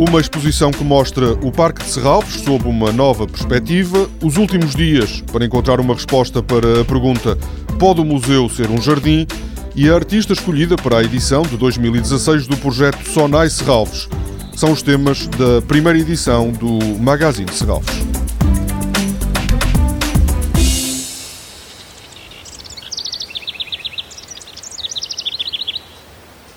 [0.00, 5.22] Uma exposição que mostra o Parque de Serralves sob uma nova perspectiva, os últimos dias
[5.30, 7.36] para encontrar uma resposta para a pergunta:
[7.78, 9.26] pode o museu ser um jardim?
[9.76, 14.08] E a artista escolhida para a edição de 2016 do projeto Sonai Serralves.
[14.56, 18.19] São os temas da primeira edição do Magazine Serralves.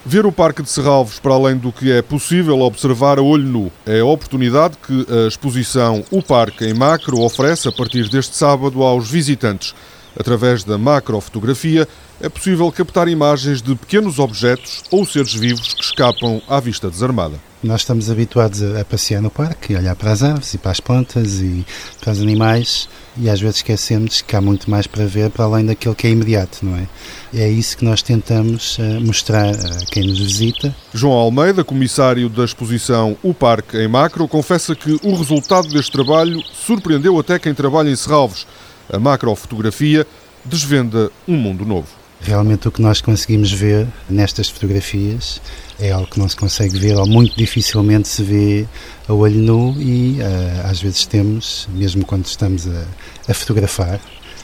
[0.05, 3.71] Ver o Parque de Serralves para além do que é possível observar a olho nu
[3.85, 8.83] é a oportunidade que a exposição O Parque em Macro oferece a partir deste sábado
[8.83, 9.73] aos visitantes.
[10.17, 11.87] Através da macrofotografia
[12.21, 17.39] é possível captar imagens de pequenos objetos ou seres vivos que escapam à vista desarmada.
[17.63, 20.79] Nós estamos habituados a passear no parque, a olhar para as árvores e para as
[20.79, 21.65] plantas e
[22.01, 25.65] para os animais e às vezes esquecemos que há muito mais para ver para além
[25.65, 26.87] daquilo que é imediato, não é?
[27.33, 30.75] É isso que nós tentamos uh, mostrar a quem nos visita.
[30.93, 36.41] João Almeida, comissário da exposição O Parque em Macro, confessa que o resultado deste trabalho
[36.53, 38.45] surpreendeu até quem trabalha em Serralves.
[38.91, 40.05] A macrofotografia
[40.45, 41.87] desvenda um mundo novo.
[42.21, 45.41] Realmente o que nós conseguimos ver nestas fotografias
[45.77, 48.65] é algo que não se consegue ver ou muito dificilmente se vê
[49.07, 52.85] a olho nu e uh, às vezes temos, mesmo quando estamos a,
[53.27, 53.99] a fotografar,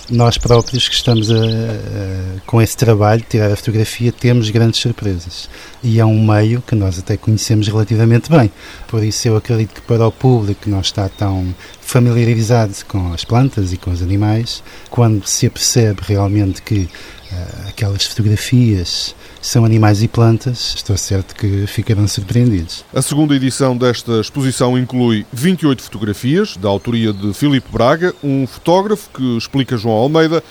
[0.10, 4.80] nós próprios que estamos a, a, com esse trabalho de tirar a fotografia temos grandes
[4.80, 5.50] surpresas.
[5.84, 8.52] E é um meio que nós até conhecemos relativamente bem.
[8.88, 13.24] Por isso eu acredito que para o público que não está tão familiarizado com as
[13.24, 14.64] plantas e com os animais.
[14.90, 16.90] Quando se apercebe realmente que
[17.32, 22.84] uh, aquelas fotografias são animais e plantas, estou certo que ficarão surpreendidos.
[22.94, 29.10] A segunda edição desta exposição inclui 28 fotografias, da autoria de Filipe Braga, um fotógrafo
[29.14, 30.44] que, explica João Almeida,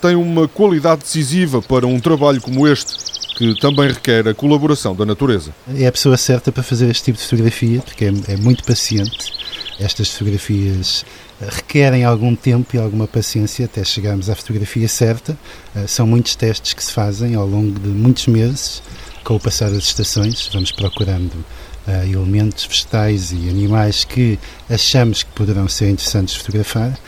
[0.00, 2.94] tem uma qualidade decisiva para um trabalho como este,
[3.36, 5.54] que também requer a colaboração da natureza.
[5.74, 9.32] É a pessoa certa para fazer este tipo de fotografia, porque é, é muito paciente.
[9.78, 11.04] Estas fotografias
[11.40, 15.36] requerem algum tempo e alguma paciência até chegarmos à fotografia certa.
[15.74, 18.82] Eh, são muitos testes que se fazem ao longo de muitos meses.
[19.24, 25.30] Com o passar das estações, vamos procurando uh, elementos vegetais e animais que achamos que
[25.30, 26.98] poderão ser interessantes fotografar.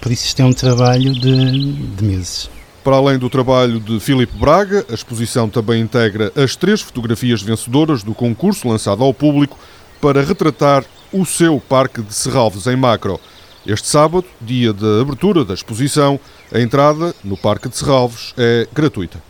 [0.00, 2.48] Por isso, isto é um trabalho de, de meses.
[2.82, 8.02] Para além do trabalho de Filipe Braga, a exposição também integra as três fotografias vencedoras
[8.02, 9.58] do concurso lançado ao público
[10.02, 13.20] para retratar o seu Parque de Serralves em macro.
[13.64, 16.18] Este sábado, dia da abertura da exposição,
[16.52, 19.22] a entrada no Parque de Serralves é gratuita.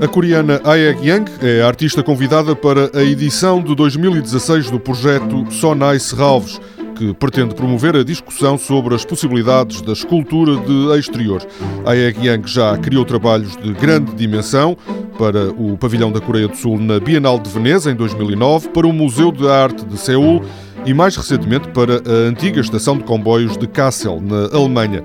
[0.00, 5.50] A coreana Aeg Yang é a artista convidada para a edição de 2016 do projeto
[5.50, 6.60] Sonai Serralves,
[6.96, 11.44] que pretende promover a discussão sobre as possibilidades da escultura de exterior.
[11.84, 14.76] Aeg Yang já criou trabalhos de grande dimensão,
[15.22, 18.92] para o Pavilhão da Coreia do Sul na Bienal de Veneza em 2009, para o
[18.92, 20.42] Museu de Arte de Seul
[20.84, 25.04] e mais recentemente para a antiga estação de comboios de Kassel, na Alemanha.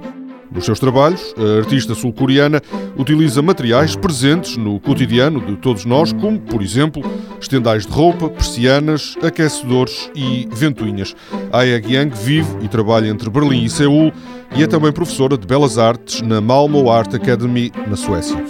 [0.51, 2.59] Nos seus trabalhos, a artista sul-coreana
[2.97, 7.03] utiliza materiais presentes no cotidiano de todos nós, como, por exemplo,
[7.39, 11.16] estendais de roupa, persianas, aquecedores e ventoinhas.
[11.53, 14.11] Aeg Yang vive e trabalha entre Berlim e Seul
[14.55, 18.44] e é também professora de Belas Artes na Malmo Art Academy, na Suécia.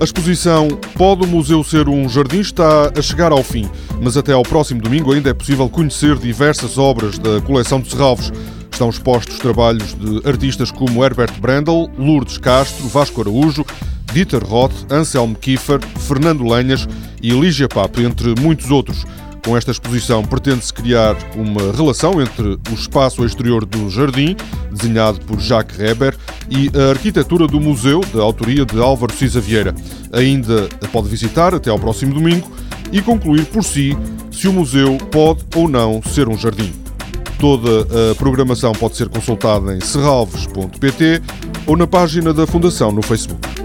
[0.00, 3.68] A exposição Pode o Museu Ser um Jardim está a chegar ao fim,
[4.00, 8.32] mas até ao próximo domingo ainda é possível conhecer diversas obras da coleção de Serralves.
[8.72, 13.62] Estão expostos trabalhos de artistas como Herbert Brandel, Lourdes Castro, Vasco Araújo,
[14.10, 16.88] Dieter Roth, Anselmo Kiefer, Fernando Lenhas
[17.22, 19.04] e Lígia Papo, entre muitos outros.
[19.44, 24.34] Com esta exposição pretende-se criar uma relação entre o espaço exterior do jardim,
[24.72, 26.16] desenhado por Jacques Reber,
[26.50, 29.74] e a arquitetura do museu, da autoria de Álvaro Cisa Vieira.
[30.12, 32.50] Ainda pode visitar até ao próximo domingo
[32.92, 33.96] e concluir por si
[34.32, 36.72] se o museu pode ou não ser um jardim.
[37.38, 41.22] Toda a programação pode ser consultada em serralves.pt
[41.66, 43.59] ou na página da Fundação no Facebook.